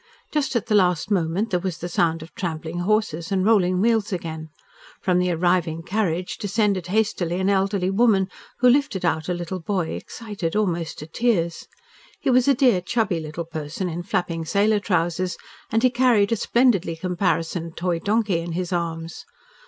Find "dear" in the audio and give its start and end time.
12.55-12.81